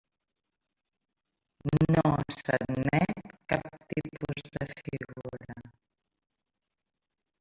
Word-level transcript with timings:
NO 1.95 2.09
s'admet 2.37 3.13
cap 3.53 3.69
tipus 3.93 4.41
de 4.57 4.67
figura. 4.73 5.59